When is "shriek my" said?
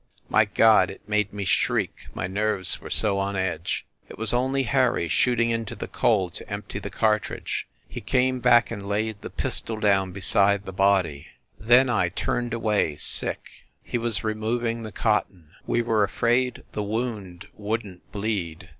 1.45-2.25